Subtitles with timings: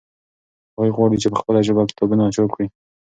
[0.71, 2.67] هغوی غواړي چې په خپله ژبه کتابونه چاپ کړي.